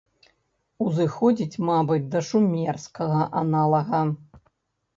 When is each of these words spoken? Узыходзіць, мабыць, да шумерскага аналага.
Узыходзіць, 0.85 1.61
мабыць, 1.69 2.07
да 2.17 2.23
шумерскага 2.29 3.21
аналага. 3.45 4.05